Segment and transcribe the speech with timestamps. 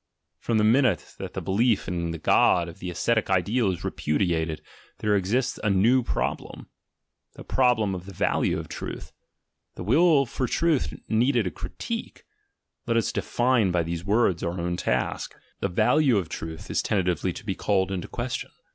[0.39, 4.63] From the minute that the belief in the God of the ascetic ideal is repudiated,
[4.97, 6.69] there exists a ncd) problem:
[7.33, 9.13] the problem of the value of truth.
[9.75, 12.23] The Will for Truth needed a critique—
[12.87, 17.31] let us define by these rds our own task— the value of truth is tentatively
[17.33, 18.49] to be called in question.